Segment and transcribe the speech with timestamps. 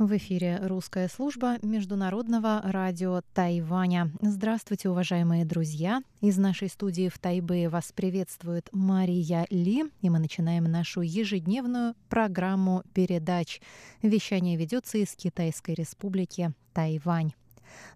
[0.00, 4.10] В эфире русская служба Международного радио Тайваня.
[4.22, 6.02] Здравствуйте, уважаемые друзья!
[6.22, 12.82] Из нашей студии в Тайбе вас приветствует Мария Ли, и мы начинаем нашу ежедневную программу
[12.94, 13.60] передач.
[14.00, 17.32] Вещание ведется из Китайской республики Тайвань.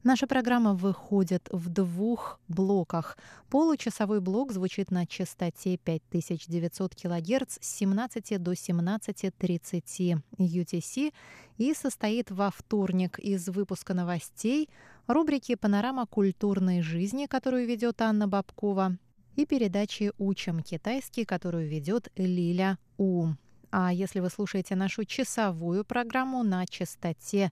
[0.03, 3.17] Наша программа выходит в двух блоках.
[3.51, 11.13] Получасовой блок звучит на частоте 5900 кГц с 17 до 17.30 UTC
[11.59, 14.69] и состоит во вторник из выпуска новостей,
[15.07, 18.99] рубрики «Панорама культурной жизни», которую ведет Анна Бабкова,
[19.37, 23.29] и передачи «Учим китайский», которую ведет Лиля У.
[23.71, 27.51] А если вы слушаете нашу часовую программу на частоте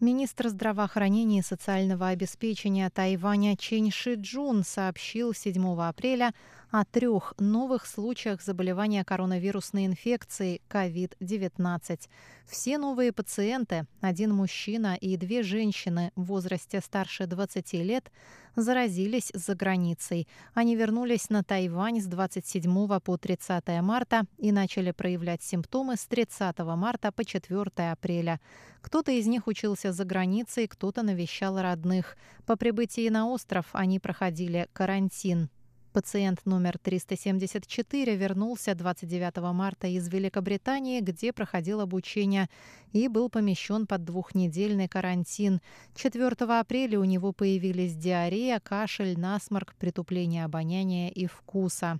[0.00, 6.34] Министр здравоохранения и социального обеспечения Тайваня Чен Ши Джун сообщил 7 апреля
[6.70, 12.08] о трех новых случаях заболевания коронавирусной инфекцией COVID-19.
[12.46, 18.10] Все новые пациенты, один мужчина и две женщины в возрасте старше 20 лет,
[18.54, 20.28] заразились за границей.
[20.52, 26.58] Они вернулись на Тайвань с 27 по 30 марта и начали проявлять симптомы с 30
[26.58, 28.40] марта по 4 апреля.
[28.82, 32.16] Кто-то из них учился за границей, кто-то навещал родных.
[32.46, 35.48] По прибытии на остров они проходили карантин.
[35.92, 42.48] Пациент номер 374 вернулся 29 марта из Великобритании, где проходил обучение,
[42.92, 45.60] и был помещен под двухнедельный карантин.
[45.94, 46.26] 4
[46.60, 51.98] апреля у него появились диарея, кашель, насморк, притупление обоняния и вкуса.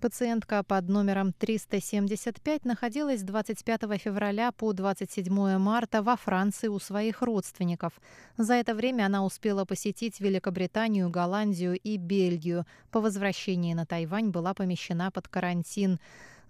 [0.00, 7.22] Пациентка под номером 375 находилась с 25 февраля по 27 марта во Франции у своих
[7.22, 7.92] родственников.
[8.36, 12.66] За это время она успела посетить Великобританию, Голландию и Бельгию.
[12.90, 15.98] По возвращении на Тайвань была помещена под карантин.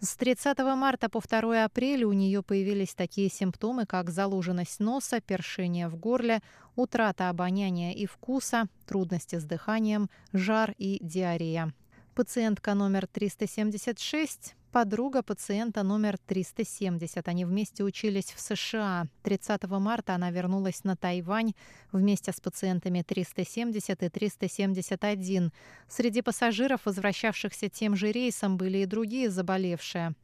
[0.01, 5.89] С 30 марта по 2 апреля у нее появились такие симптомы, как залуженность носа, першение
[5.89, 6.41] в горле,
[6.77, 11.73] утрата обоняния и вкуса, трудности с дыханием, жар и диарея.
[12.15, 17.27] Пациентка номер 376 подруга пациента номер 370.
[17.27, 19.09] Они вместе учились в США.
[19.25, 21.55] 30 марта она вернулась на Тайвань
[21.91, 25.53] вместе с пациентами 370 и 371.
[25.89, 30.15] Среди пассажиров, возвращавшихся тем же рейсом, были и другие заболевшие.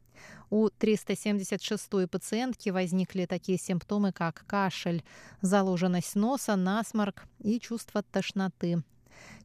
[0.49, 5.03] У 376-й пациентки возникли такие симптомы, как кашель,
[5.41, 8.81] заложенность носа, насморк и чувство тошноты.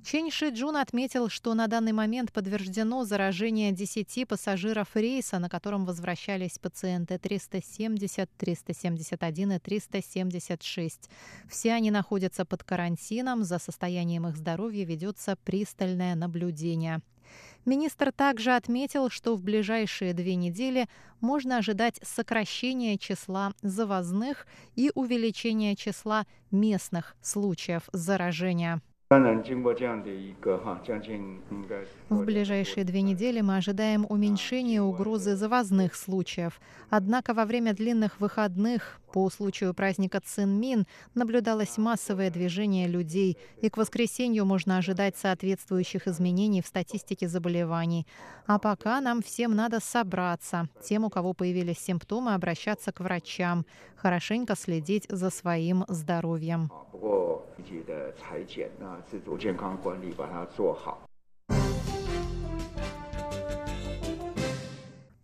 [0.04, 5.84] Чен Ши Джун отметил, что на данный момент подтверждено заражение 10 пассажиров рейса, на котором
[5.84, 11.10] возвращались пациенты 370, 371 и 376.
[11.48, 17.02] Все они находятся под карантином, за состоянием их здоровья ведется пристальное наблюдение.
[17.64, 20.88] Министр также отметил, что в ближайшие две недели
[21.20, 28.80] можно ожидать сокращения числа завозных и увеличения числа местных случаев заражения.
[29.08, 29.14] В
[32.24, 36.60] ближайшие две недели мы ожидаем уменьшения угрозы завозных случаев.
[36.90, 43.77] Однако во время длинных выходных по случаю праздника Цинмин наблюдалось массовое движение людей, и к
[43.77, 48.07] воскресенью можно ожидать соответствующих изменений в статистике заболеваний.
[48.47, 50.69] А пока нам всем надо собраться.
[50.83, 56.71] Тем, у кого появились симптомы, обращаться к врачам, хорошенько следить за своим здоровьем.
[57.61, 61.04] 自己的裁剪啊、自主健康管理把它做好。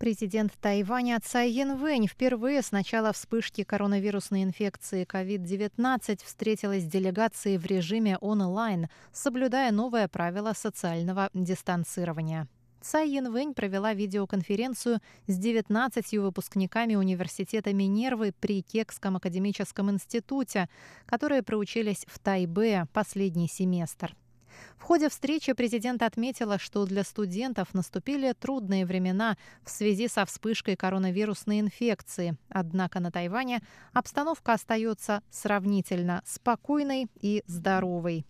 [0.02, 7.66] Президент Тайваня Цай Янвэнь впервые с начала вспышки коронавирусной инфекции COVID-19 встретилась с делегацией в
[7.66, 12.48] режиме онлайн, соблюдая новое правило социального дистанцирования.
[12.80, 20.68] Цай Янвэнь провела видеоконференцию с 19 выпускниками университета Минервы при Кекском академическом институте,
[21.06, 24.16] которые проучились в Тайбе последний семестр.
[24.76, 30.76] В ходе встречи президент отметила, что для студентов наступили трудные времена в связи со вспышкой
[30.76, 32.36] коронавирусной инфекции.
[32.48, 33.62] Однако на Тайване
[33.92, 38.26] обстановка остается сравнительно спокойной и здоровой.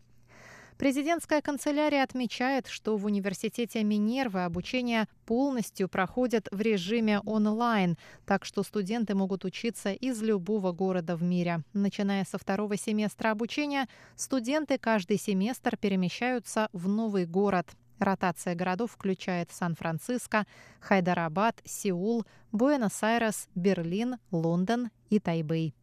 [0.82, 7.96] Президентская канцелярия отмечает, что в университете Минервы обучение полностью проходит в режиме онлайн,
[8.26, 11.62] так что студенты могут учиться из любого города в мире.
[11.72, 13.86] Начиная со второго семестра обучения,
[14.16, 17.68] студенты каждый семестр перемещаются в новый город.
[18.00, 20.48] Ротация городов включает Сан-Франциско,
[20.80, 25.76] Хайдарабад, Сеул, Буэнос-Айрес, Берлин, Лондон и Тайбэй.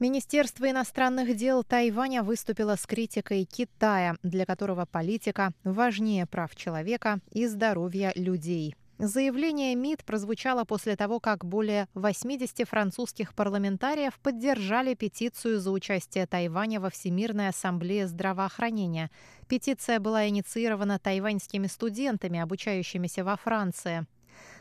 [0.00, 7.46] Министерство иностранных дел Тайваня выступило с критикой Китая, для которого политика важнее прав человека и
[7.46, 8.74] здоровья людей.
[8.98, 16.80] Заявление МИД прозвучало после того, как более 80 французских парламентариев поддержали петицию за участие Тайваня
[16.80, 19.10] во Всемирной ассамблее здравоохранения.
[19.48, 24.06] Петиция была инициирована тайваньскими студентами, обучающимися во Франции.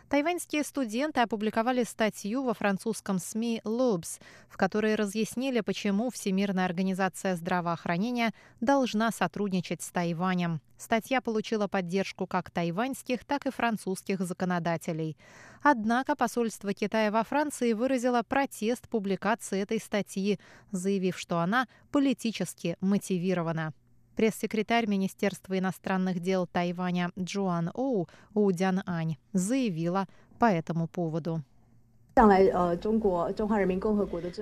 [0.09, 8.33] Тайваньские студенты опубликовали статью во французском СМИ «Лобс», в которой разъяснили, почему Всемирная организация здравоохранения
[8.61, 10.61] должна сотрудничать с Тайванем.
[10.77, 15.17] Статья получила поддержку как тайваньских, так и французских законодателей.
[15.61, 20.39] Однако посольство Китая во Франции выразило протест публикации этой статьи,
[20.71, 23.73] заявив, что она политически мотивирована.
[24.15, 30.07] Пресс-секретарь Министерства иностранных дел Тайваня Джоан Оу Удян Ань заявила
[30.39, 31.43] по этому поводу.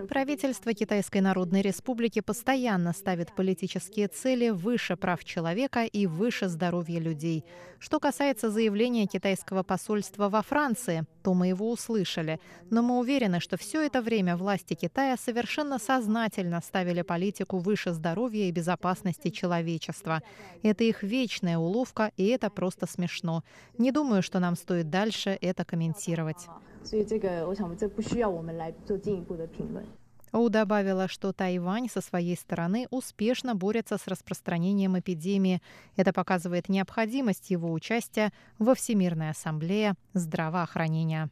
[0.09, 7.45] Правительство Китайской Народной Республики постоянно ставит политические цели выше прав человека и выше здоровья людей.
[7.79, 12.41] Что касается заявления китайского посольства во Франции, то мы его услышали.
[12.69, 18.49] Но мы уверены, что все это время власти Китая совершенно сознательно ставили политику выше здоровья
[18.49, 20.21] и безопасности человечества.
[20.61, 23.45] Это их вечная уловка, и это просто смешно.
[23.77, 26.49] Не думаю, что нам стоит дальше это комментировать.
[26.82, 29.84] 所以这个，我想这不需要我们来做进一步的评论。
[30.32, 35.62] Оу добавила, что Тайвань со своей стороны успешно борется с распространением эпидемии.
[35.96, 41.30] Это показывает необходимость его участия во Всемирной ассамблее здравоохранения.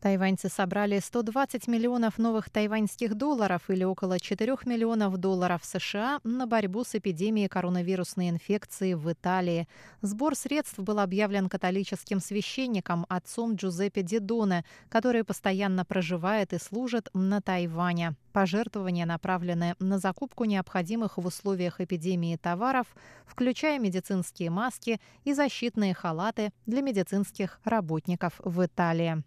[0.00, 6.84] Тайваньцы собрали 120 миллионов новых тайваньских долларов или около 4 миллионов долларов США на борьбу
[6.84, 9.68] с эпидемией коронавирусной инфекции в Италии.
[10.00, 17.42] Сбор средств был объявлен католическим священником отцом Джузеппе Дидоне, который постоянно проживает и служит на
[17.42, 18.14] Тайване.
[18.32, 22.86] Пожертвования направлены на закупку необходимых в условиях эпидемии товаров,
[23.26, 29.22] включая медицинские маски и защитные халаты для медицинских работников в Италии.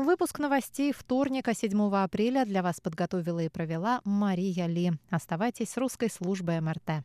[0.00, 4.92] Выпуск новостей вторника, 7 апреля для вас подготовила и провела Мария Ли.
[5.10, 7.04] Оставайтесь с русской службой МРТ.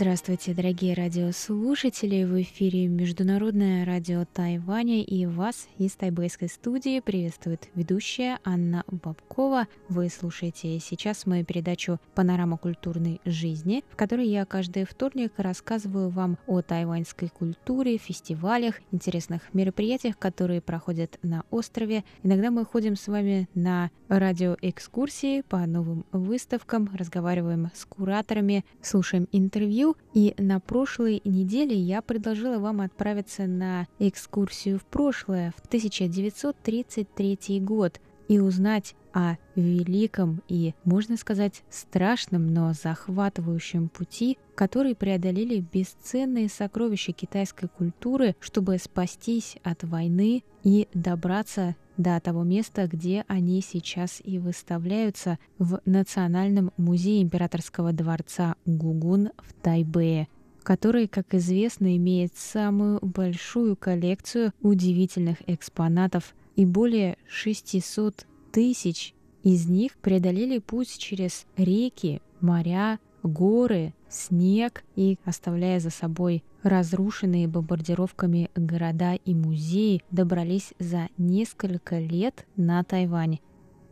[0.00, 2.24] Здравствуйте, дорогие радиослушатели!
[2.24, 9.66] В эфире Международное радио Тайваня и вас из тайбэйской студии приветствует ведущая Анна Бабкова.
[9.90, 16.38] Вы слушаете сейчас мою передачу «Панорама культурной жизни», в которой я каждый вторник рассказываю вам
[16.46, 22.04] о тайваньской культуре, фестивалях, интересных мероприятиях, которые проходят на острове.
[22.22, 29.89] Иногда мы ходим с вами на радиоэкскурсии по новым выставкам, разговариваем с кураторами, слушаем интервью
[30.14, 38.00] и на прошлой неделе я предложила вам отправиться на экскурсию в прошлое, в 1933 год,
[38.30, 47.10] и узнать о великом и, можно сказать, страшном, но захватывающем пути, который преодолели бесценные сокровища
[47.10, 54.38] китайской культуры, чтобы спастись от войны и добраться до того места, где они сейчас и
[54.38, 60.28] выставляются в Национальном музее императорского дворца Гугун в Тайбэе
[60.62, 69.96] который, как известно, имеет самую большую коллекцию удивительных экспонатов и более 600 тысяч из них
[69.98, 79.34] преодолели путь через реки, моря, горы, снег и, оставляя за собой разрушенные бомбардировками города и
[79.34, 83.38] музеи, добрались за несколько лет на Тайвань.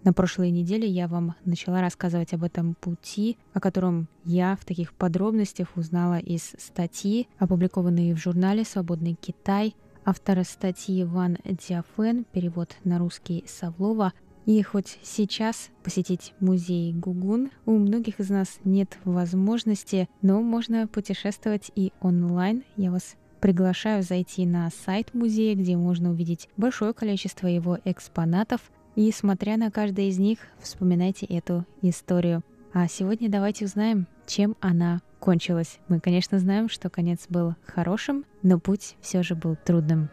[0.05, 4.95] На прошлой неделе я вам начала рассказывать об этом пути, о котором я в таких
[4.95, 12.99] подробностях узнала из статьи, опубликованной в журнале «Свободный Китай», автора статьи Ван Диафен, перевод на
[12.99, 14.13] русский Савлова.
[14.49, 21.71] И хоть сейчас посетить музей Гугун у многих из нас нет возможности, но можно путешествовать
[21.75, 22.65] и онлайн.
[22.75, 28.63] Я вас приглашаю зайти на сайт музея, где можно увидеть большое количество его экспонатов,
[28.97, 32.43] и, смотря на каждый из них, вспоминайте эту историю.
[32.73, 35.79] А сегодня давайте узнаем, чем она кончилась.
[35.89, 40.09] Мы, конечно, знаем, что конец был хорошим, но путь все же был трудным.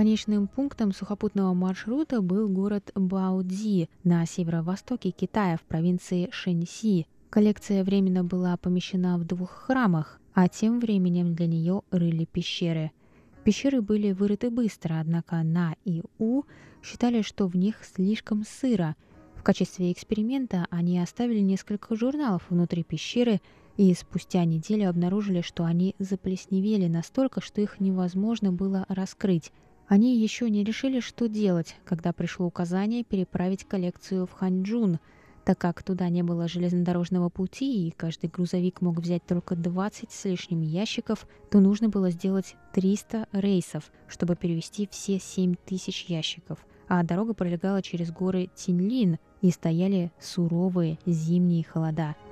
[0.00, 7.06] Конечным пунктом сухопутного маршрута был город Баудзи на северо-востоке Китая в провинции Шэньси.
[7.28, 12.92] Коллекция временно была помещена в двух храмах, а тем временем для нее рыли пещеры.
[13.44, 16.44] Пещеры были вырыты быстро, однако На и У
[16.82, 18.96] считали, что в них слишком сыро.
[19.36, 23.42] В качестве эксперимента они оставили несколько журналов внутри пещеры
[23.76, 29.52] и спустя неделю обнаружили, что они заплесневели настолько, что их невозможно было раскрыть.
[29.90, 35.00] Они еще не решили, что делать, когда пришло указание переправить коллекцию в Ханчжун,
[35.44, 40.24] так как туда не было железнодорожного пути и каждый грузовик мог взять только 20 с
[40.26, 46.64] лишним ящиков, то нужно было сделать 300 рейсов, чтобы перевести все 7 тысяч ящиков.
[46.86, 52.14] А дорога пролегала через горы Тинлин, и стояли суровые зимние холода–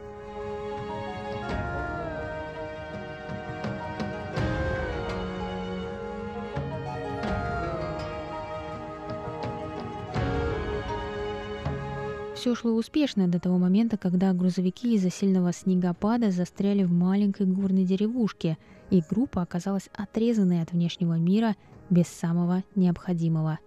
[12.48, 17.84] Все шло успешно до того момента, когда грузовики из-за сильного снегопада застряли в маленькой горной
[17.84, 18.56] деревушке,
[18.88, 21.56] и группа оказалась отрезанной от внешнего мира
[21.90, 23.58] без самого необходимого.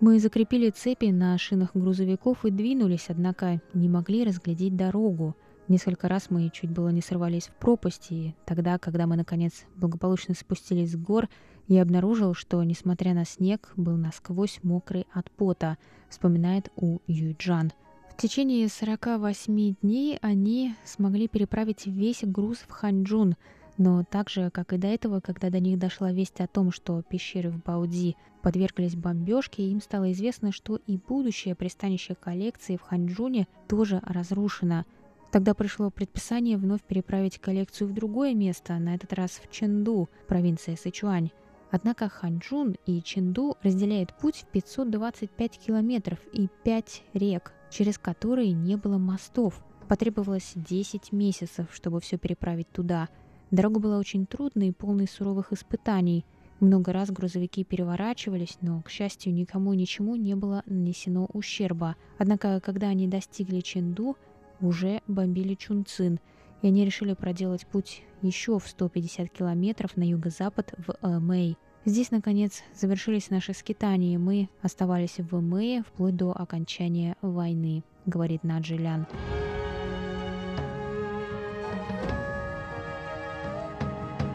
[0.00, 5.36] Мы закрепили цепи на шинах грузовиков и двинулись, однако не могли разглядеть дорогу.
[5.68, 10.34] Несколько раз мы чуть было не сорвались в пропасть, и тогда, когда мы, наконец, благополучно
[10.34, 11.28] спустились с гор,
[11.68, 15.78] я обнаружил, что, несмотря на снег, был насквозь мокрый от пота,
[16.08, 17.70] вспоминает У Юйджан–
[18.16, 23.36] в течение 48 дней они смогли переправить весь груз в Ханчжун,
[23.76, 27.02] но так же, как и до этого, когда до них дошла весть о том, что
[27.02, 33.48] пещеры в Баудзи подверглись бомбежке, им стало известно, что и будущее пристанище коллекции в Ханчжуне
[33.68, 34.86] тоже разрушено.
[35.30, 40.76] Тогда пришло предписание вновь переправить коллекцию в другое место, на этот раз в Чэнду, провинция
[40.76, 41.32] Сычуань.
[41.70, 48.76] Однако Ханчжун и Чэнду разделяет путь в 525 километров и 5 рек через которые не
[48.76, 49.64] было мостов.
[49.88, 53.08] Потребовалось 10 месяцев, чтобы все переправить туда.
[53.50, 56.24] Дорога была очень трудной и полной суровых испытаний.
[56.58, 61.96] Много раз грузовики переворачивались, но, к счастью, никому ничему не было нанесено ущерба.
[62.18, 64.16] Однако, когда они достигли Ченду,
[64.60, 66.18] уже бомбили Чунцин,
[66.62, 71.58] и они решили проделать путь еще в 150 километров на юго-запад в Мэй.
[71.86, 78.42] Здесь, наконец, завершились наши скитания, и мы оставались в Мэй вплоть до окончания войны, говорит
[78.42, 79.06] Наджилян.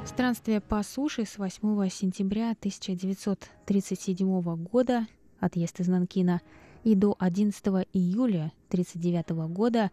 [0.05, 5.08] Странствие по суше с 8 сентября 1937 года,
[5.41, 6.39] отъезд из Нанкина,
[6.86, 9.91] и до 11 июля 1939 года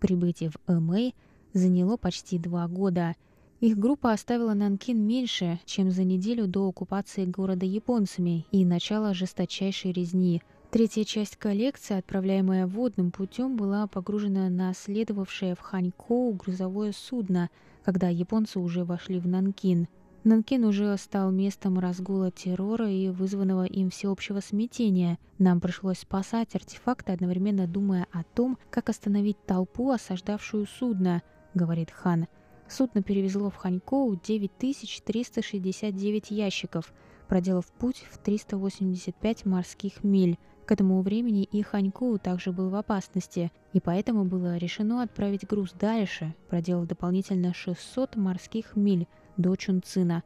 [0.00, 1.14] прибытие в Эмэй
[1.54, 3.16] заняло почти два года–
[3.60, 9.92] их группа оставила Нанкин меньше, чем за неделю до оккупации города японцами и начала жесточайшей
[9.92, 10.42] резни.
[10.70, 17.50] Третья часть коллекции, отправляемая водным путем, была погружена на следовавшее в Ханькоу грузовое судно,
[17.84, 19.88] когда японцы уже вошли в Нанкин.
[20.22, 25.18] Нанкин уже стал местом разгула террора и вызванного им всеобщего смятения.
[25.38, 31.22] Нам пришлось спасать артефакты, одновременно думая о том, как остановить толпу, осаждавшую судно,
[31.54, 32.26] говорит Хан.
[32.70, 36.94] Судно перевезло в Ханькоу 9369 ящиков,
[37.26, 40.38] проделав путь в 385 морских миль.
[40.66, 45.72] К этому времени и Ханькоу также был в опасности, и поэтому было решено отправить груз
[45.72, 50.22] дальше, проделав дополнительно 600 морских миль до Чунцина.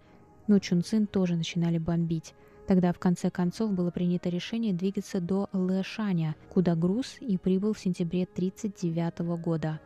[0.46, 2.34] Но Чунцин тоже начинали бомбить.
[2.66, 7.78] Тогда в конце концов было принято решение двигаться до Лэшаня, куда груз и прибыл в
[7.78, 9.80] сентябре 1939 года.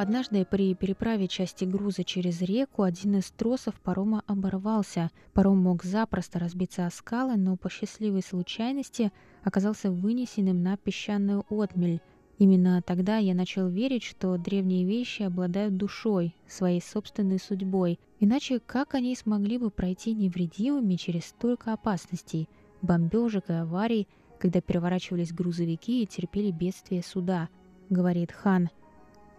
[0.00, 5.10] Однажды при переправе части груза через реку один из тросов парома оборвался.
[5.34, 9.12] Паром мог запросто разбиться о скалы, но по счастливой случайности
[9.44, 12.00] оказался вынесенным на песчаную отмель.
[12.38, 18.00] Именно тогда я начал верить, что древние вещи обладают душой, своей собственной судьбой.
[18.20, 22.48] Иначе как они смогли бы пройти невредимыми через столько опасностей,
[22.80, 27.50] бомбежек и аварий, когда переворачивались грузовики и терпели бедствие суда,
[27.90, 28.70] говорит Хан.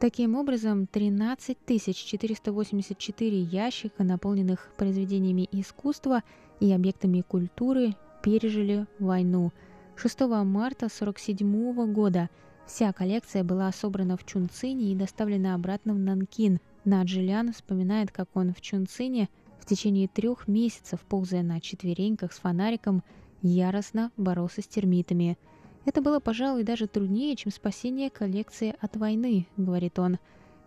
[0.01, 6.23] Таким образом, 13 484 ящика, наполненных произведениями искусства
[6.59, 9.51] и объектами культуры, пережили войну.
[9.95, 12.29] 6 марта 1947 года–
[12.65, 16.59] Вся коллекция была собрана в Чунцине и доставлена обратно в Нанкин.
[16.85, 19.29] Наджилян вспоминает, как он в Чунцине
[19.59, 23.03] в течение трех месяцев, ползая на четвереньках с фонариком,
[23.41, 25.37] яростно боролся с термитами.
[25.85, 30.19] «Это было, пожалуй, даже труднее, чем спасение коллекции от войны»,— говорит он.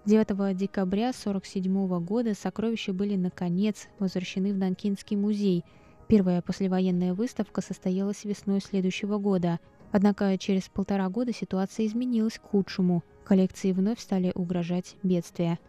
[0.06, 5.64] 9 декабря 1947 года сокровища были, наконец, возвращены в Нанкинский музей.
[6.08, 9.60] Первая послевоенная выставка состоялась весной следующего года—
[9.94, 13.04] Однако через полтора года ситуация изменилась к худшему.
[13.24, 15.60] Коллекции вновь стали угрожать бедствия.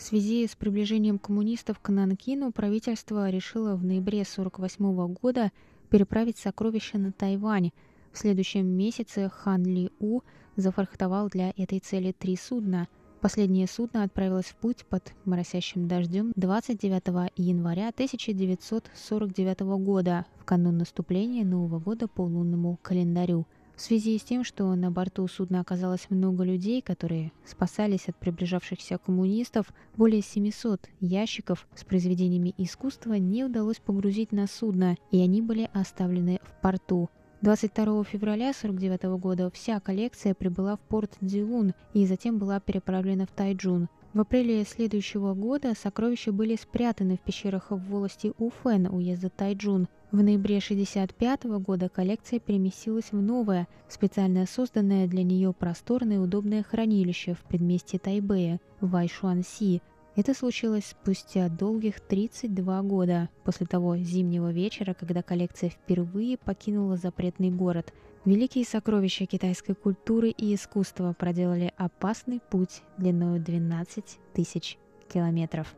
[0.00, 5.52] В связи с приближением коммунистов к Нанкину правительство решило в ноябре 1948 года
[5.90, 7.70] переправить сокровища на Тайвань.
[8.10, 10.22] В следующем месяце Хан Ли У
[10.56, 12.88] зафрахтовал для этой цели три судна–
[13.20, 21.44] Последнее судно отправилось в путь под моросящим дождем 29 января 1949 года, в канун наступления
[21.44, 23.46] Нового года по лунному календарю.
[23.80, 28.98] В связи с тем, что на борту судна оказалось много людей, которые спасались от приближавшихся
[28.98, 35.70] коммунистов, более 700 ящиков с произведениями искусства не удалось погрузить на судно, и они были
[35.72, 37.08] оставлены в порту.
[37.40, 43.30] 22 февраля 1949 года вся коллекция прибыла в порт Дзилун и затем была переправлена в
[43.30, 43.88] Тайджун.
[44.12, 49.86] В апреле следующего года сокровища были спрятаны в пещерах в волости Уфэн уезда Тайджун.
[50.10, 56.64] В ноябре 1965 года коллекция переместилась в новое, специально созданное для нее просторное и удобное
[56.64, 59.80] хранилище в предместье Тайбэя, Вайшуанси,
[60.16, 67.50] это случилось спустя долгих 32 года после того зимнего вечера, когда коллекция впервые покинула запретный
[67.50, 67.94] город.
[68.26, 74.76] Великие сокровища китайской культуры и искусства проделали опасный путь длиной 12 тысяч
[75.08, 75.74] километров.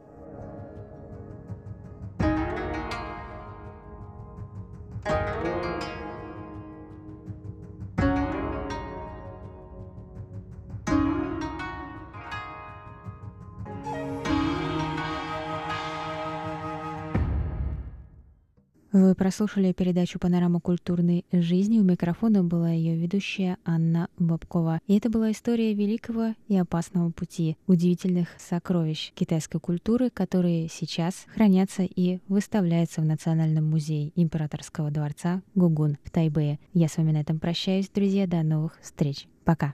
[19.21, 21.79] прослушали передачу «Панорама культурной жизни».
[21.79, 24.79] У микрофона была ее ведущая Анна Бабкова.
[24.87, 31.83] И это была история великого и опасного пути, удивительных сокровищ китайской культуры, которые сейчас хранятся
[31.83, 36.59] и выставляются в Национальном музее Императорского дворца Гугун в Тайбэе.
[36.73, 38.27] Я с вами на этом прощаюсь, друзья.
[38.27, 39.27] До новых встреч.
[39.43, 39.73] Пока.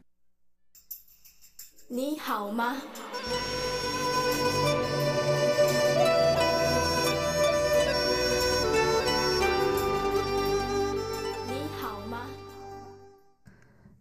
[1.93, 2.75] 你好吗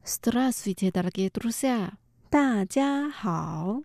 [0.06, 1.92] ？Здравствуйте, дорогие друзья!
[2.32, 3.82] 大家好!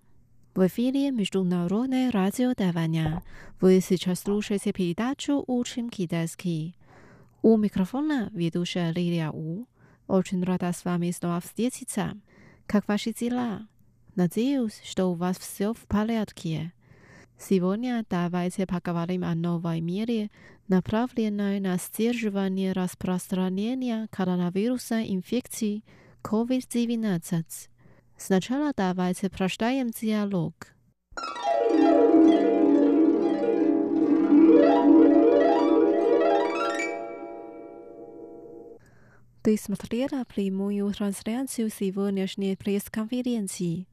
[0.56, 3.22] В эфире Международное радио Тайваня.
[3.60, 6.76] Вы сейчас слушаете передачу «Учим китайский».
[7.42, 9.68] У микрофона ведущая Лилия У.
[10.08, 12.14] Очень рада с вами снова встретиться.
[12.66, 13.68] Как ваши дела?
[14.16, 16.74] Надеюсь, что у вас все в порядке.
[17.38, 20.32] Сегодня давайте поговорим о новой мере,
[20.68, 27.44] направленной на сдерживание распространения коронавирусной инфекции – COVID-19.
[28.18, 30.54] Сначала давайте прочитаем диалог.
[39.48, 43.88] Ты смотрела прямую трансляцию сегодняшней пресс-конференции.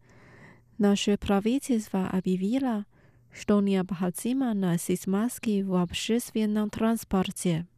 [0.79, 2.87] Наше правительство объявило,
[3.33, 7.69] что необходимо носить маски в общественном транспорте.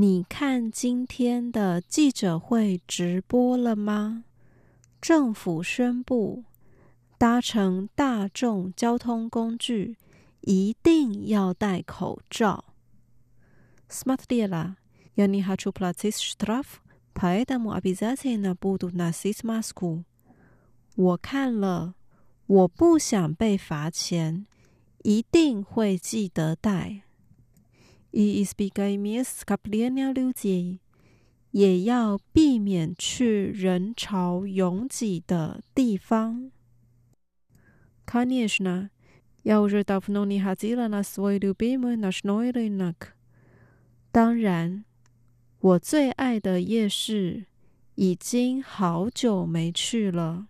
[0.00, 4.22] 你看今天的记者会直播了吗？
[5.00, 6.44] 政府宣布
[7.18, 9.96] 搭乘大众交通工具
[10.42, 12.66] 一定要戴口罩。
[13.90, 14.76] Smartly, la,
[15.16, 16.76] unihachu platis straf,
[17.12, 20.04] paedam abizatina budu na sis masku。
[20.94, 21.94] 我看了，
[22.46, 24.46] 我不想被罚钱，
[25.02, 27.02] 一定会记得戴。
[28.11, 30.79] и избегай скопления людей，
[31.51, 36.51] 也要避免去人潮拥挤的地方。
[38.05, 38.89] Конечно,
[39.43, 43.13] я уже давно не ходила на свой любимый ночной рынок。
[44.11, 44.83] 当然，
[45.59, 47.45] 我最爱的夜市
[47.95, 50.47] 已经好久没去了。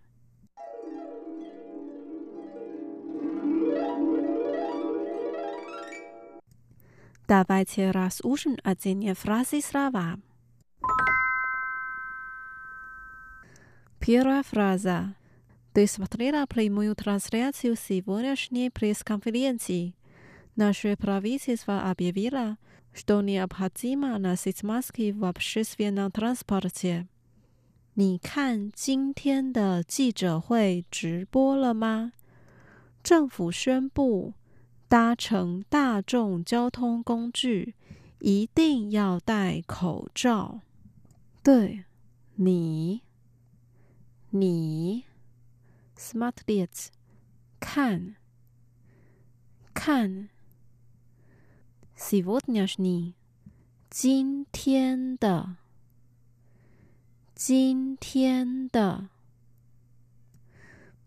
[7.28, 10.18] Давайте разучим один фразы слова.
[13.98, 15.14] Первая фраза.
[15.72, 19.94] Ты смотрела прямую трансляцию сегодняшней пресс-конференции.
[20.54, 22.58] Наше правительство объявило,
[22.92, 27.08] что необходимо носить маски в общественном транспорте.
[27.96, 32.12] 你看今天的记者会直播了吗？
[33.02, 34.34] 政府宣布。
[34.88, 37.74] 搭乘大众交通工具
[38.20, 40.60] 一定要戴口罩。
[41.42, 41.84] 对，
[42.36, 43.02] 你，
[44.30, 45.04] 你，
[45.96, 46.88] smart lights，
[47.60, 48.16] 看，
[49.74, 50.28] 看，
[51.94, 53.14] сегодняшний，
[53.90, 55.56] 今天的，
[57.34, 59.08] 今天的，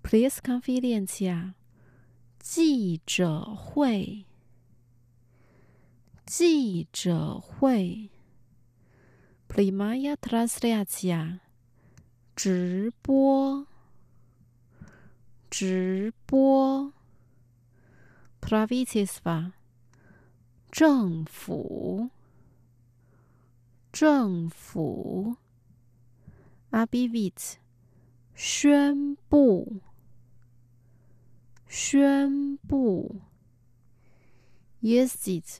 [0.04, 1.54] пресс-конференция。
[2.43, 4.27] 记者会，
[6.27, 8.11] 记者会
[9.49, 11.41] ，primaria t r a s l a t i a
[12.35, 13.69] 直播，
[15.49, 16.93] 直播
[18.41, 19.53] p r a v i t i s v a
[20.73, 22.11] 政府，
[23.93, 25.37] 政府
[26.71, 27.59] a b i v i t
[28.35, 29.15] 宣布。
[29.15, 29.81] Abivit, 宣布
[31.72, 33.22] 宣布，
[34.82, 35.60] Yes，it，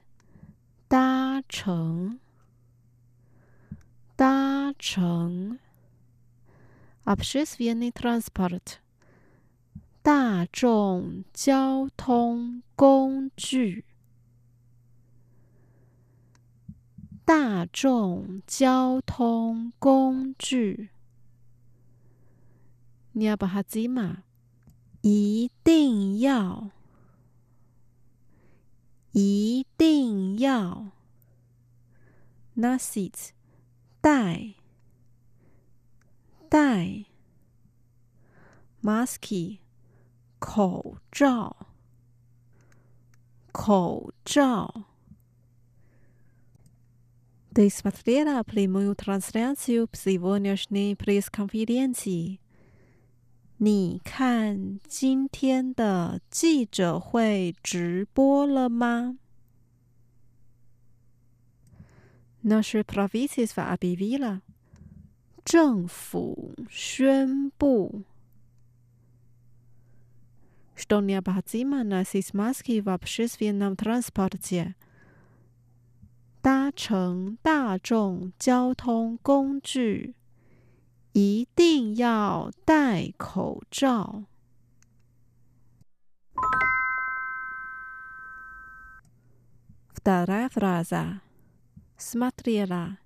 [0.88, 2.18] 搭乘，
[4.16, 5.58] 搭乘，
[7.04, 8.78] Общественный транспорт，
[10.02, 13.84] 大众交通工具，
[17.24, 20.90] 大众交通工具，
[23.14, 24.22] Необходимо。
[25.05, 26.71] 一定要，
[29.11, 30.91] 一定要。
[32.55, 33.31] Nasit，
[33.99, 34.53] 戴，
[36.49, 37.03] 戴。
[38.81, 39.59] Masky，
[40.39, 41.67] 口罩，
[43.51, 44.85] 口罩。
[47.53, 52.39] Despatriera plimu translacio psivonios ne preskonfidencii.
[53.58, 59.18] 你看今天的记者会直播了吗？
[62.44, 64.40] Nasze prawictwo объявило，
[65.44, 68.04] 政府宣布，
[70.76, 74.76] что необходимо носить маски в общественном транспорте，
[76.40, 80.14] 搭乘大众交通工具。
[81.12, 84.24] 一定要戴口罩。
[89.92, 91.20] Вторая фраза.
[91.98, 92.98] Смотрела.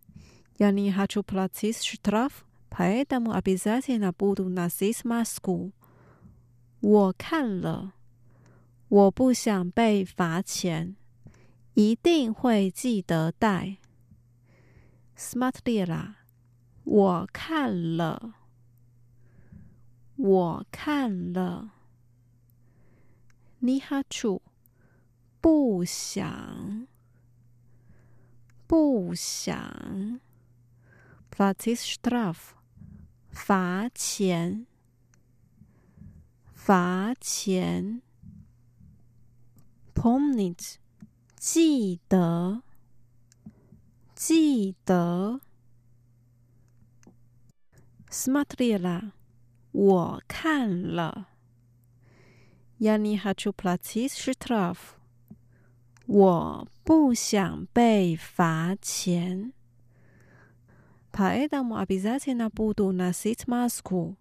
[0.58, 5.72] Я не хочу платить штраф, поэтому обязательно буду носить маску.
[6.80, 7.94] 我看了，
[8.88, 10.96] 我不想被罚钱，
[11.74, 13.78] 一定会记得戴。
[15.16, 16.16] Смотрела.
[16.89, 18.35] 我看了，
[20.15, 21.73] 我看了。
[23.59, 24.41] 你哈楚，
[25.41, 26.87] 不想，
[28.65, 30.21] 不想。
[31.29, 32.37] Platis straf，
[33.31, 34.65] 罚钱，
[36.53, 38.01] 罚钱。
[39.93, 40.75] Pomnit，
[41.35, 42.63] 记得，
[44.15, 45.41] 记得。
[48.10, 49.12] Смотрела，
[49.72, 51.28] 我看了。
[52.78, 54.96] Я не хочу платить штраф，
[56.06, 59.52] 我不想被罚钱。
[61.12, 64.16] Поэтому обязательно буду носить маску，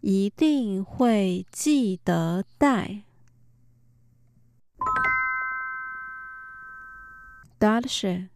[0.00, 3.04] 一定会记得戴。
[7.58, 8.28] Дальше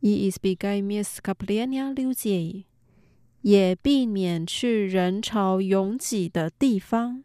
[0.00, 2.66] и избегай мест скопления людей。
[3.45, 7.23] 也避免去人潮拥挤的地方。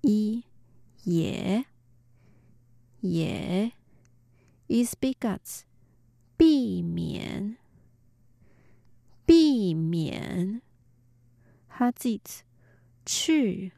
[0.00, 0.44] 一
[1.04, 1.66] 也
[3.02, 3.72] 也
[4.68, 5.60] ，is because
[6.38, 7.58] 避免
[9.26, 10.62] 避免
[11.76, 12.40] hazit
[13.04, 13.72] 去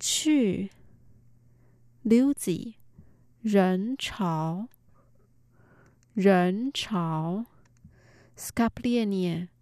[0.00, 0.70] 去
[2.04, 2.74] luzi
[3.42, 4.66] 人潮
[6.14, 7.46] 人潮
[8.36, 9.59] scaplienne。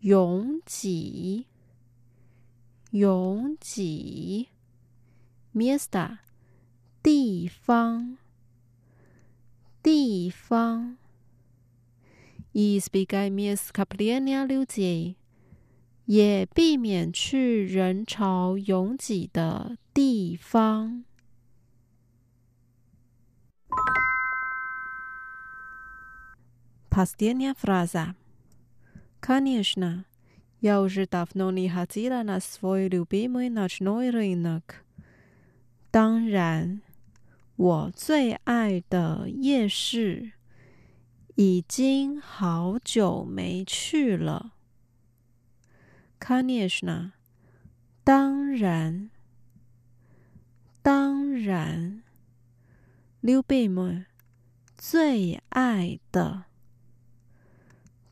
[0.00, 1.46] 拥挤，
[2.92, 4.48] 拥挤。
[5.52, 6.18] Miesta，
[7.02, 8.18] 地方，
[9.82, 10.96] 地方。
[12.54, 15.16] Izбегaj miesta kapljanja ljudi，
[16.06, 21.04] 也避免去人潮拥挤的地方。
[26.88, 28.14] Pozdravljanja fraza。
[29.19, 30.05] Конечно,
[30.61, 34.83] я уже давно не ходила на свой любимый ночной рынок.
[35.91, 36.81] 当然，
[37.55, 40.31] 我最爱的夜市
[41.35, 44.53] 已经好久没去了。
[46.19, 47.11] Конечно，
[48.03, 49.09] 当然，
[50.81, 52.01] 当然。
[53.21, 54.05] Любимый，
[54.77, 56.43] 最爱的，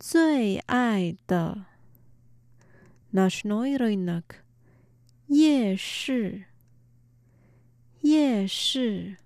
[0.08, 1.66] 最爱的
[3.12, 4.36] ，nationalnye nakt
[5.26, 6.44] 夜市。
[8.02, 9.16] 夜市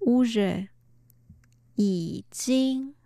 [0.00, 0.66] ，uze
[1.76, 2.96] 已经，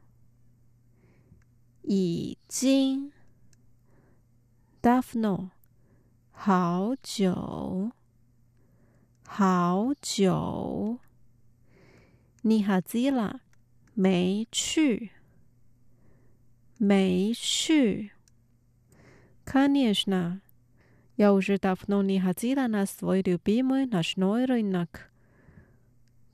[1.83, 3.13] 已经
[4.81, 5.51] d a f n o
[6.31, 7.93] 好久，
[9.27, 10.99] 好久
[12.43, 13.41] ，niha zila
[13.93, 15.18] 没去。
[16.80, 18.12] 没去。
[19.46, 20.42] Конечно,
[21.18, 25.12] я уже давно не ходила на свой любимый ночной рынок.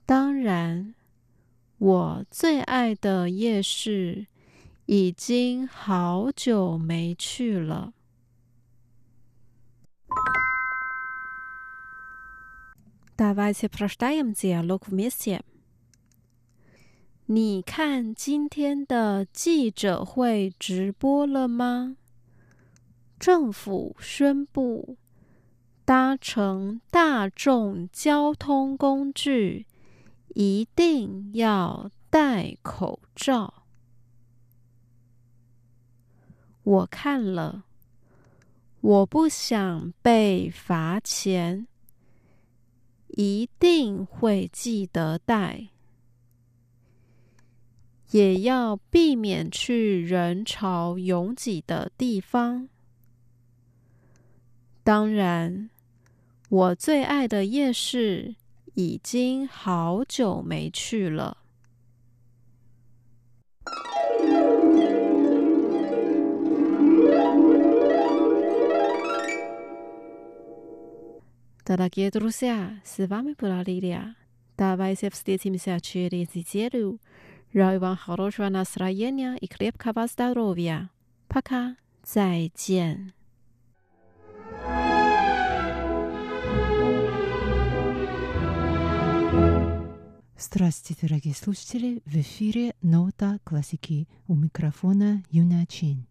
[0.05, 0.95] 当然，
[1.77, 4.27] 我最爱的夜市
[4.85, 7.93] 已经好久没去了。
[13.17, 15.41] Давайте прочитаем диалог вместе.
[17.26, 21.96] 你看今天的记者会直播了吗？
[23.18, 24.98] 政府宣布，
[25.86, 29.64] 搭乘大众交通工具
[30.34, 33.64] 一定要戴口罩。
[36.62, 37.64] 我看了，
[38.82, 41.66] 我不想被罚钱，
[43.08, 45.68] 一定会记得戴。
[48.13, 52.67] 也要避免去人潮拥挤的地方。
[54.83, 55.69] 当然，
[56.49, 58.35] 我最爱的夜市
[58.73, 61.37] 已经好久没去了。
[71.63, 74.15] Дорогие друзья, с вами была Лилия.
[74.57, 76.97] Давайте встретимся через неделю.
[77.54, 80.90] Желаю вам хорошего настроения и крепкого здоровья.
[81.28, 81.76] Пока.
[90.36, 92.02] Здравствуйте, дорогие слушатели!
[92.04, 96.08] В эфире «Нота классики» у микрофона Юна Чин.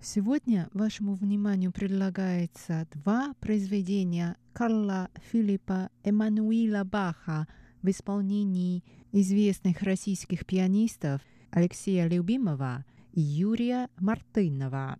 [0.00, 7.48] Сегодня вашему вниманию предлагается два произведения Карла Филиппа Эммануила Баха
[7.82, 14.98] в исполнении известных российских пианистов Алексея Любимова и Юрия Мартынова.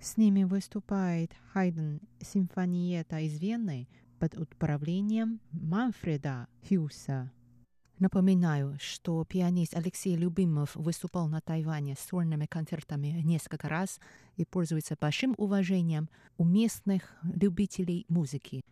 [0.00, 7.32] С ними выступает Хайден симфониета из Вены под управлением Манфреда Хьюса.
[7.98, 13.98] Напоминаю, что пианист Алексей Любимов выступал на Тайване с сольными концертами несколько раз
[14.36, 18.62] и пользуется большим уважением у местных любителей музыки.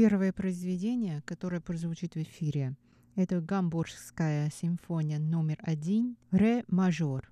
[0.00, 2.74] Первое произведение, которое прозвучит в эфире,
[3.16, 7.30] это Гамбургская симфония номер один «Ре мажор».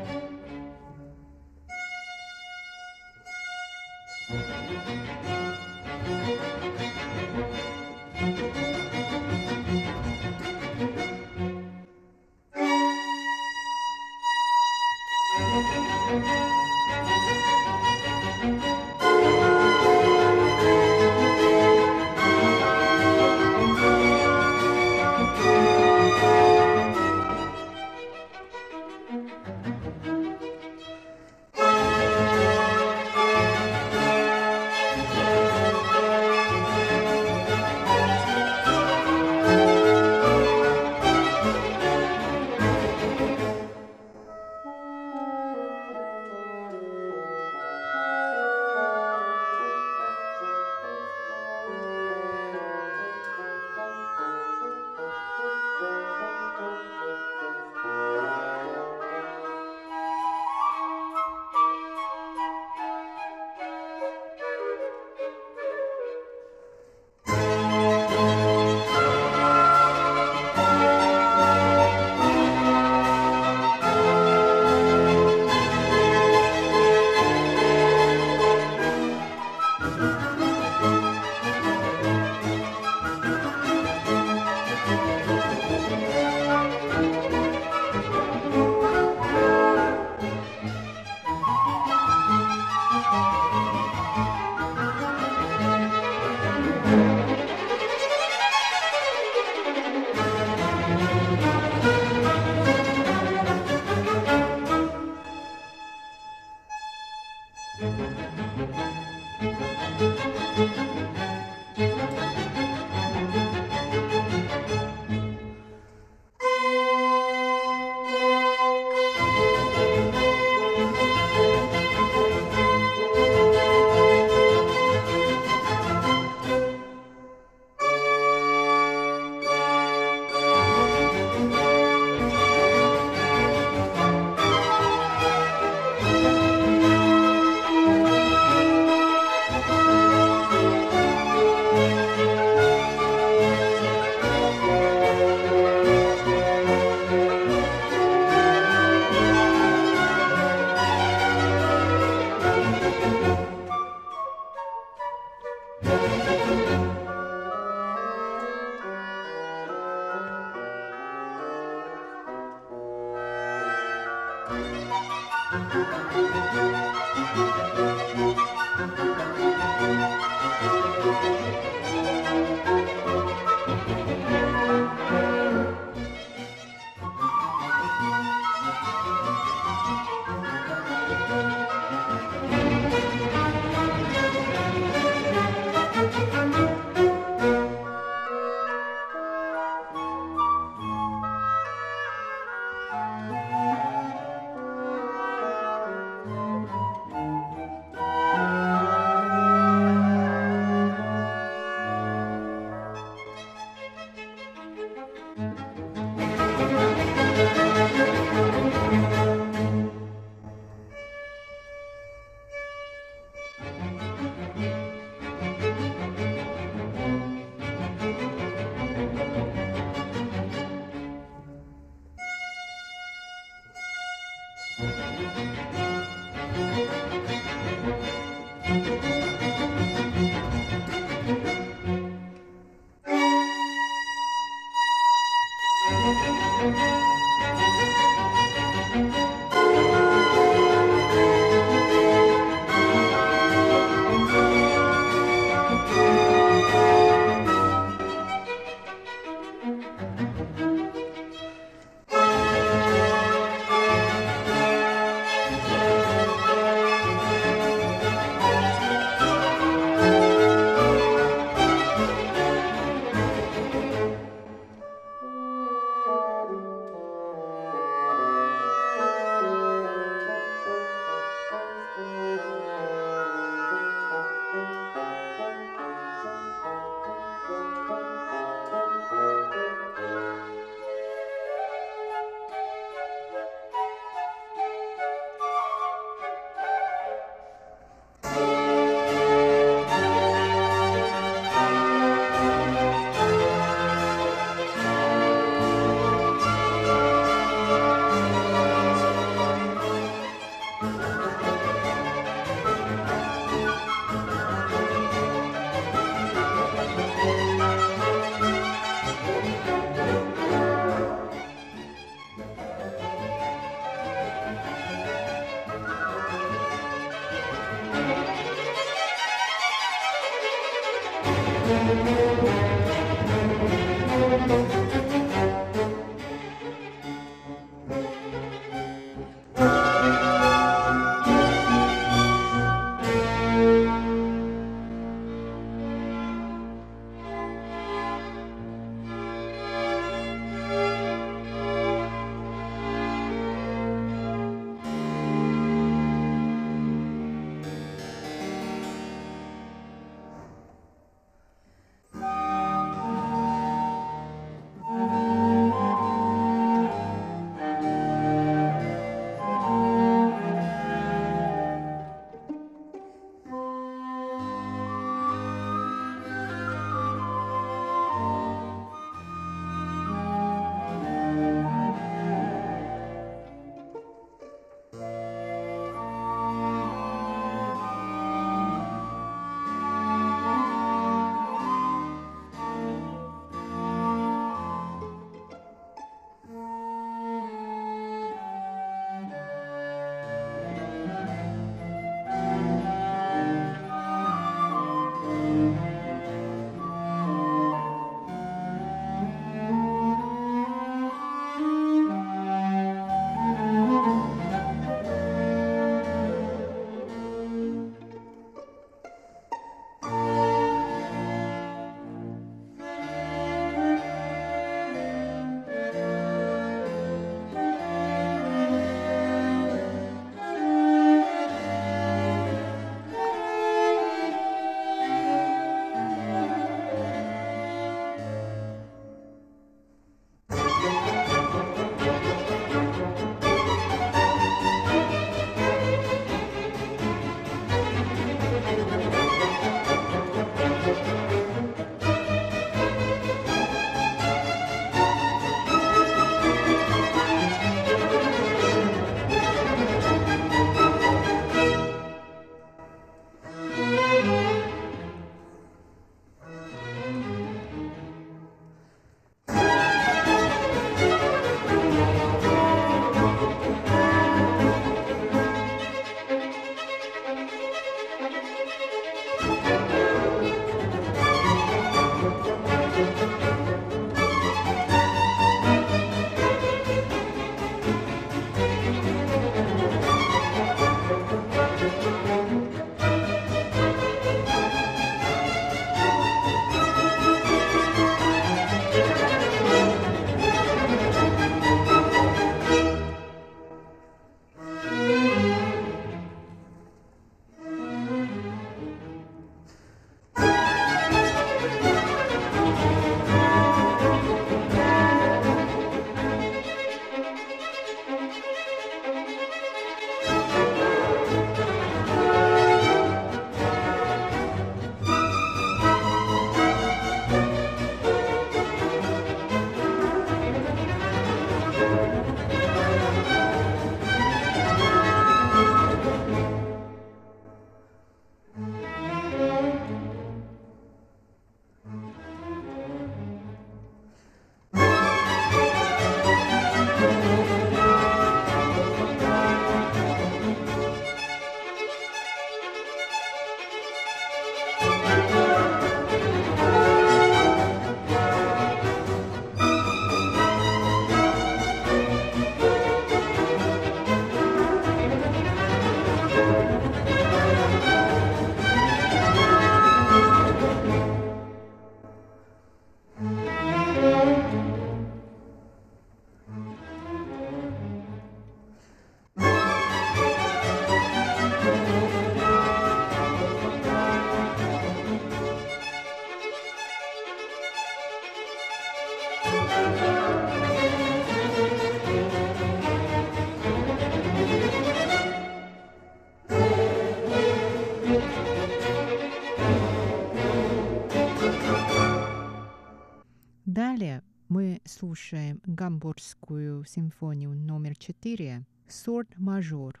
[595.14, 600.00] слушаем Гамбургскую симфонию номер 4, сорт мажор.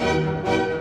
[0.00, 0.77] Thank you.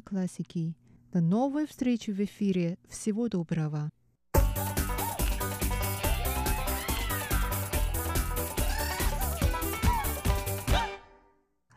[0.00, 0.74] Передача «Нота классики».
[1.12, 2.76] До новой встречи в эфире.
[2.88, 3.90] Всего доброго.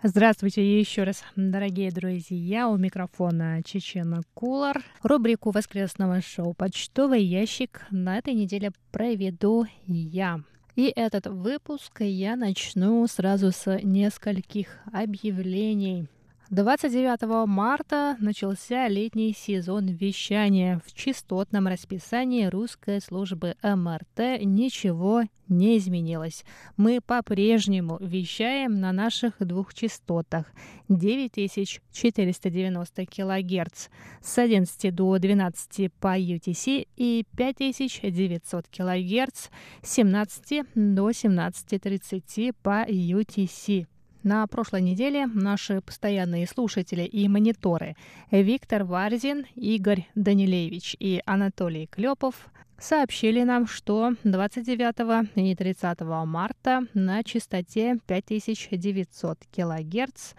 [0.06, 2.68] Здравствуйте еще раз, дорогие друзья.
[2.68, 4.84] У микрофона Чечена Кулар.
[5.02, 10.42] Рубрику воскресного шоу «Почтовый ящик» на этой неделе проведу я.
[10.76, 16.08] И этот выпуск я начну сразу с нескольких объявлений.
[16.54, 20.80] 29 марта начался летний сезон вещания.
[20.86, 26.46] В частотном расписании русской службы МРТ ничего не изменилось.
[26.78, 30.46] Мы по-прежнему вещаем на наших двух частотах
[30.90, 33.88] 9490 кГц
[34.22, 39.50] с 11 до 12 по UTC и 5900 кГц
[39.82, 43.88] с 17 до 17.30 по UTC.
[44.24, 47.98] На прошлой неделе наши постоянные слушатели и мониторы
[48.32, 52.48] Виктор Варзин, Игорь Данилевич и Анатолий Клепов
[52.80, 60.34] сообщили нам, что 29 и 30 марта на частоте 5900 кГц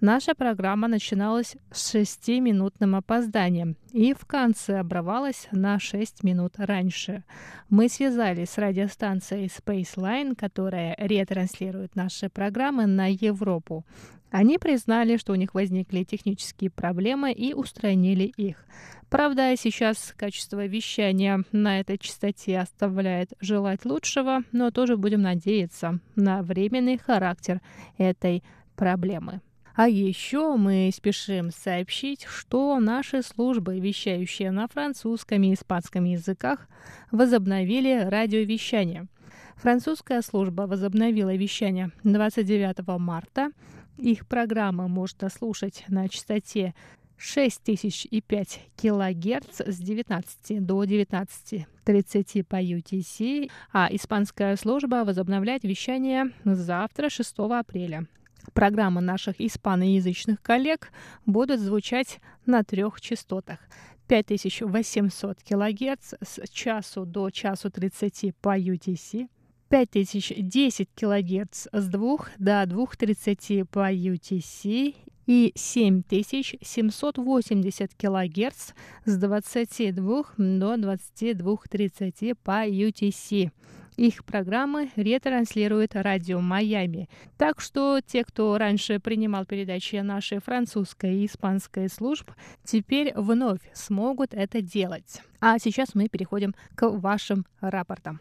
[0.00, 7.24] Наша программа начиналась с шестиминутным опозданием и в конце обрывалась на 6 минут раньше.
[7.68, 13.84] Мы связались с радиостанцией Spaceline, которая ретранслирует наши программы на Европу.
[14.30, 18.64] Они признали, что у них возникли технические проблемы и устранили их.
[19.10, 26.42] Правда, сейчас качество вещания на этой частоте оставляет желать лучшего, но тоже будем надеяться на
[26.42, 27.60] временный характер
[27.96, 28.44] этой
[28.76, 29.40] проблемы.
[29.78, 36.66] А еще мы спешим сообщить, что наши службы, вещающие на французском и испанском языках,
[37.12, 39.06] возобновили радиовещание.
[39.54, 43.52] Французская служба возобновила вещание 29 марта.
[43.98, 46.74] Их программы можно слушать на частоте
[47.16, 57.32] 6005 килогерц с 19 до 19.30 по UTC, а испанская служба возобновляет вещание завтра, 6
[57.38, 58.08] апреля.
[58.52, 60.90] Программы наших испаноязычных коллег
[61.26, 63.60] будут звучать на трех частотах.
[64.08, 69.28] 5800 кГц с часу до часу 30 по UTC,
[69.68, 74.94] 5010 кГц с 2 до 2.30 по UTC
[75.26, 78.72] и 7780 кГц
[79.04, 83.50] с 22 до 22.30 по UTC.
[83.98, 87.08] Их программы ретранслирует радио Майами.
[87.36, 92.30] Так что те, кто раньше принимал передачи нашей французской и испанской служб,
[92.62, 95.20] теперь вновь смогут это делать.
[95.40, 98.20] А сейчас мы переходим к вашим рапортам.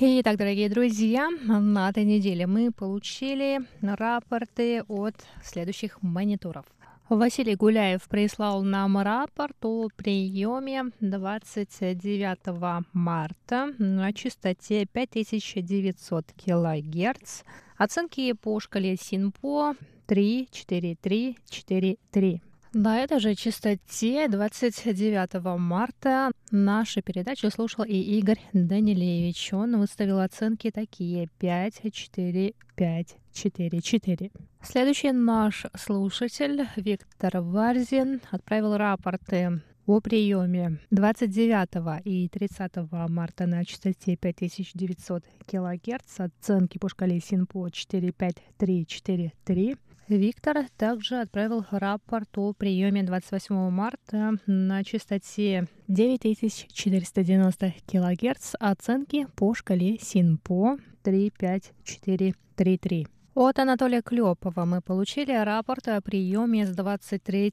[0.00, 5.14] Итак, дорогие друзья, на этой неделе мы получили рапорты от
[5.44, 6.66] следующих мониторов.
[7.10, 17.44] Василий Гуляев прислал нам рапорт о приеме 29 марта на частоте 5900 кГц.
[17.78, 19.74] Оценки по шкале СИНПО
[20.06, 22.42] 3, 4, 3, 4, 3.
[22.74, 29.54] На этой же частоте 29 марта нашу передачу слушал и Игорь Данилевич.
[29.54, 34.30] Он выставил оценки такие 5, 4, 5, 4, 4.
[34.62, 42.72] Следующий наш слушатель Виктор Варзин отправил рапорты о приеме 29 и 30
[43.08, 49.76] марта на частоте 5900 кГц, оценки по шкале СИНПО 45343.
[50.08, 59.98] Виктор также отправил рапорт о приеме 28 марта на частоте 9490 кГц, оценки по шкале
[60.00, 63.06] СИНПО 35433.
[63.34, 67.52] От Анатолия Клепова мы получили рапорт о приеме с 23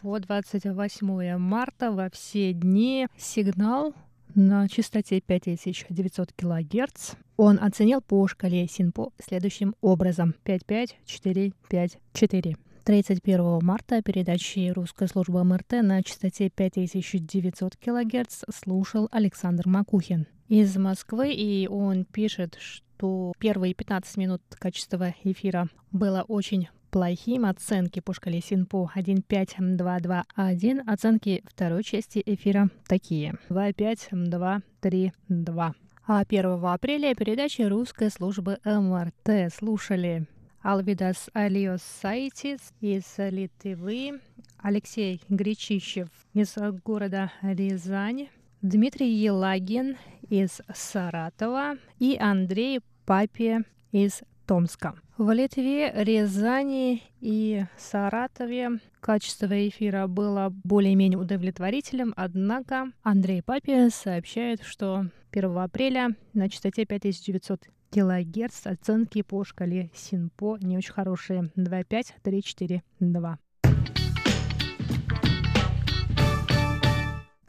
[0.00, 3.08] по 28 марта во все дни.
[3.16, 3.92] Сигнал
[4.34, 7.14] на частоте 5900 кГц.
[7.36, 12.56] Он оценил по шкале СИНПО следующим образом 55454.
[12.84, 21.32] 31 марта передачи русской службы МРТ на частоте 5900 кГц слушал Александр Макухин из Москвы,
[21.32, 27.44] и он пишет, что первые 15 минут качества эфира было очень плохим.
[27.44, 30.82] Оценки по шкале СИНПО 1.5.2.2.1.
[30.86, 33.34] Оценки второй части эфира такие.
[33.48, 35.72] 2.5.2.3.2.
[36.06, 40.26] А 1 апреля передачи русской службы МРТ слушали
[40.62, 44.20] Алвидас Алиос Сайтис из Литвы,
[44.58, 48.28] Алексей Гречищев из города Рязань,
[48.62, 49.96] Дмитрий Елагин
[50.28, 54.94] из Саратова и Андрей Папе из Томска.
[55.18, 65.06] В Литве, Рязани и Саратове качество эфира было более-менее удовлетворительным, однако Андрей Папи сообщает, что
[65.32, 72.42] 1 апреля на частоте 5900 килогерц оценки по шкале Синпо не очень хорошие 2,5, 3,
[72.44, 73.38] 4, 2.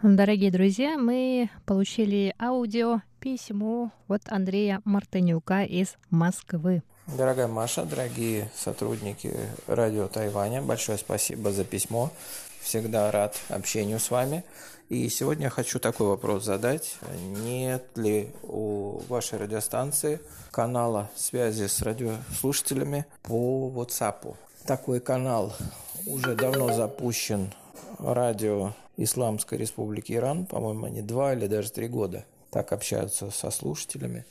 [0.01, 6.81] Дорогие друзья, мы получили аудио письмо от Андрея Мартынюка из Москвы.
[7.17, 9.35] Дорогая Маша, дорогие сотрудники
[9.65, 12.11] радио Тайваня, большое спасибо за письмо.
[12.61, 14.43] Всегда рад общению с вами.
[14.89, 16.97] И сегодня хочу такой вопрос задать.
[17.43, 20.19] Нет ли у вашей радиостанции
[20.51, 24.35] канала связи с радиослушателями по WhatsApp?
[24.65, 25.55] Такой канал
[26.05, 27.51] уже давно запущен
[27.97, 34.25] радио Исламской Республики Иран, по-моему, они два или даже три года так общаются со слушателями.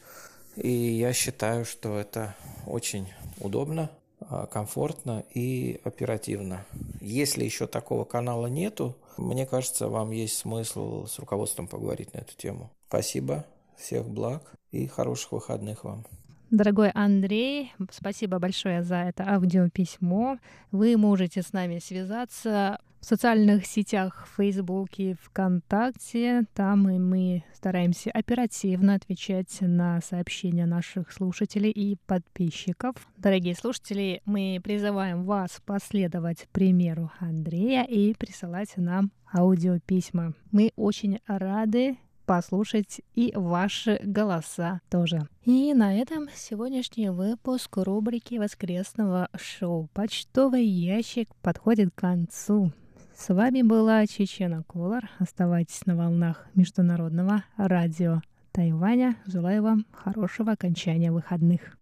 [0.60, 2.34] И я считаю, что это
[2.66, 3.06] очень
[3.38, 3.90] удобно,
[4.20, 6.64] а, комфортно и оперативно.
[7.00, 12.36] Если еще такого канала нету, мне кажется, вам есть смысл с руководством поговорить на эту
[12.36, 12.70] тему.
[12.88, 13.44] Спасибо,
[13.76, 14.42] всех благ
[14.72, 16.04] и хороших выходных вам.
[16.50, 20.38] Дорогой Андрей, спасибо большое за это аудиописьмо.
[20.72, 26.44] Вы можете с нами связаться в социальных сетях в Фейсбуке, ВКонтакте.
[26.54, 32.94] Там и мы стараемся оперативно отвечать на сообщения наших слушателей и подписчиков.
[33.16, 40.34] Дорогие слушатели, мы призываем вас последовать примеру Андрея и присылать нам аудиописьма.
[40.50, 45.26] Мы очень рады послушать и ваши голоса тоже.
[45.44, 52.70] И на этом сегодняшний выпуск рубрики воскресного шоу «Почтовый ящик» подходит к концу.
[53.17, 55.03] С вами была Чечена Колор.
[55.19, 58.21] Оставайтесь на волнах Международного радио
[58.51, 59.15] Тайваня.
[59.25, 61.77] Желаю вам хорошего окончания выходных.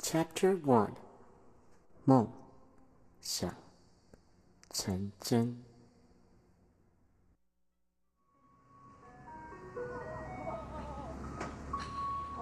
[0.00, 0.94] Chapter 1
[2.06, 2.32] 梦
[3.20, 3.54] 想
[4.70, 5.54] 成真。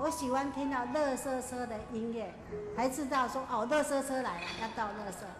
[0.03, 2.33] 我喜欢听到乐色车的音乐，
[2.75, 5.35] 还知道说哦，乐色车来了，要到乐色了，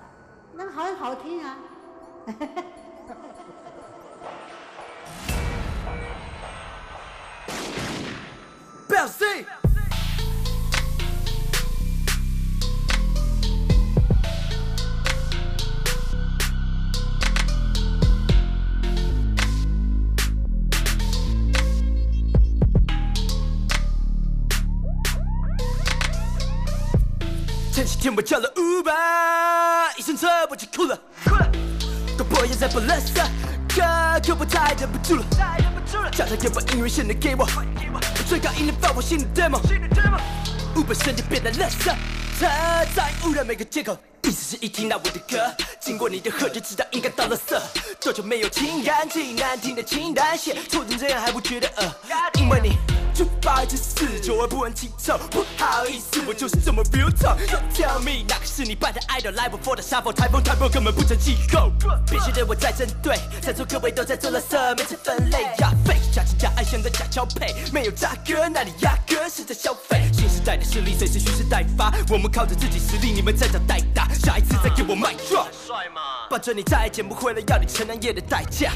[0.53, 1.57] 那个很好听啊。
[8.87, 9.07] 表
[28.01, 31.47] 天我叫了 Uber，一上车我就哭了，哭了。
[32.17, 33.21] 搞破也在播垃圾歌，
[34.25, 36.09] 可我再也忍不住了，再忍不住了。
[36.09, 39.61] 叫他也把音乐线的给我，我最高音量放我新的 demo。
[40.73, 41.91] Uber 瞬间变得垃圾车，
[42.39, 43.95] 在污染每个街口。
[44.23, 47.61] 意思是一听到我的歌，经过你的喝就知道应该到了色。
[47.99, 51.83] 多久没有听干净难听的情单写，错成这样还不觉得恶？
[52.39, 52.90] 因为你。
[53.21, 55.15] 就百分四，久而不闻其臭。
[55.29, 57.37] 不好意思，我就是这么 real talk。
[57.71, 61.71] Tell me，哪个是你扮的 idol？Live for the shuffle，台风台风根本不成气候。
[62.09, 65.43] 别觉得我在针对，在座各位都在做垃圾，没成分类。
[65.59, 65.71] 呀
[66.11, 70.01] 假情假爱像在假交配，没有炸哥，那你压根是在消费。
[70.11, 74.11] 新时代的势力随时蓄势待发，我们靠着自己实力，你们在找代打。
[74.15, 76.01] 下一次再给我卖 drop，帅吗？
[76.27, 78.71] 保证你再也捡不回来要你承担夜的代价。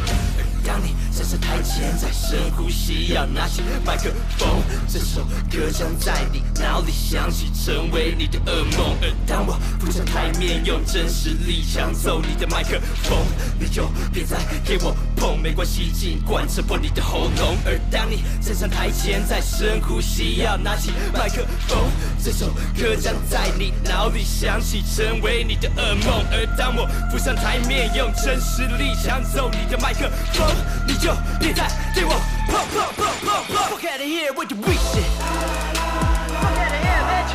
[0.66, 4.50] 当你站上台前，再深呼吸，要拿起麦克风，
[4.88, 8.98] 这首歌将在你脑里响起，成为你的噩梦。
[9.02, 13.20] 而当我浮上台面，用真实力抢走你的麦克风，
[13.60, 17.56] 你就别再给我碰，没关系，尽管扯破你的喉咙。
[17.64, 21.78] 而当你站上台前，再深呼吸，要拿起麦克风，
[22.24, 26.26] 这首歌将在你脑里响起，成为你的噩梦。
[26.32, 30.55] 而当我浮上台面，用真实力抢走你的麦克风。
[30.87, 32.13] 你就别再对我
[32.47, 33.57] 碰碰碰碰碰！
[33.69, 37.33] Fuck out of here with the weak shit。Fuck out of here bitch。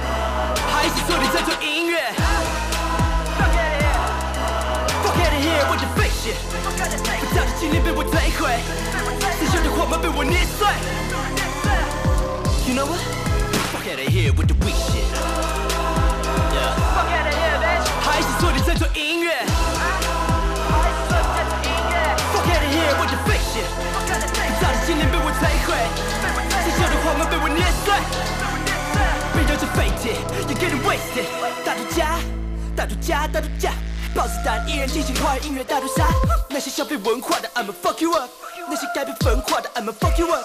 [0.72, 2.14] 还是说你在做音乐？
[3.38, 6.40] Fuck out of here。Fuck out of here with the fake shit。
[7.30, 8.60] 不要的经历被我摧毁，
[9.40, 10.68] 刺绣的谎言被我捏碎。
[12.68, 13.02] You know what?
[13.72, 17.86] Fuck out of here with the weak shit。Yeah。Fuck out of here bitch。
[18.02, 19.46] 还是说你在做音乐？
[24.61, 25.69] 造的信念被我摧毁，
[26.51, 27.89] 刺绣的谎言被我捏碎，
[29.35, 30.15] 被丢成废铁
[30.49, 31.27] ，You get it wasted。
[31.65, 32.19] 大独家，
[32.77, 33.73] 大独家，大独家，
[34.15, 36.09] 豹子胆一人进行华语音乐大屠杀，
[36.49, 38.31] 那些消费文化的，I'ma fuck you up。
[38.69, 40.45] 那些改变分化的，I'ma fuck you up。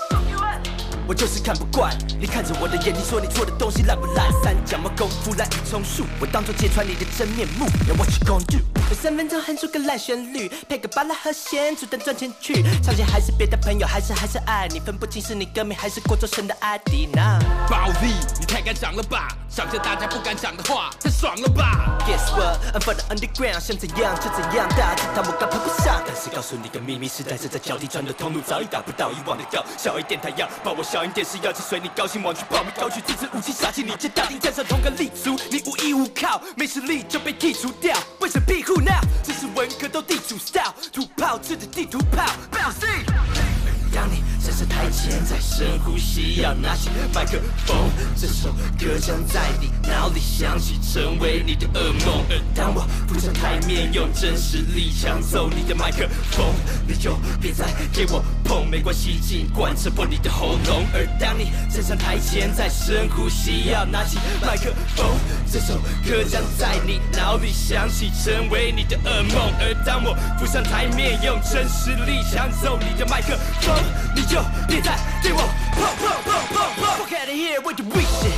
[1.08, 4.32] 我就是看不惯你看着我的眼睛说你做的东西烂不烂？
[4.44, 7.66] 三脚猫功夫滥竽充数，我当作揭穿你的真面目。
[7.88, 8.58] Now what you gonna do？
[8.88, 12.64] 有三分钟哼出个烂旋律，配个巴拉和弦，主单赚钱去。
[12.84, 17.40] 唱钱还是别的朋友，还是还是爱你，分不清是你歌迷还是过周深的阿迪娜。
[17.68, 19.36] 暴力，你太敢讲了吧？
[19.50, 26.04] 想着大家不敢讲的话，太爽了吧？Guess what？I'm from the underground，想怎样就怎样，大家知道我刚攀不上。
[26.06, 29.66] 但是告诉你个秘密，时代正在交替，转的通路早已达不到以往的高。
[29.80, 39.02] 小一点，太阳把我小一点，是要去随你高兴，往去报名高举自制武器杀气，你这大敌站上同个立足，你无依无靠，没实力就被剔除掉，为什么庇护 now？
[39.24, 43.55] 这是文科斗地主 style，土炮吃着地图炮，不要 see。
[43.96, 52.26] 当你站上台前，再深呼吸，要拿起麦克风，这首歌将在你脑里响起，成为你的噩梦。
[52.30, 56.46] 而当我扶上台面，用真实力抢走你的麦克风，
[56.86, 60.86] 你就别再给我碰，没关系，尽管扯破你的喉咙。
[60.94, 65.08] 而当你站上台前，再深呼吸，要拿起麦克风，
[65.50, 69.54] 这首歌将在你脑里响起，成为你的噩梦。
[69.58, 73.85] 而当我扶上台面，用真实力抢走你的麦克风。
[74.16, 75.42] 你就别再对我
[75.74, 78.38] 碰碰碰碰碰！Fuck out of here with the weak shit！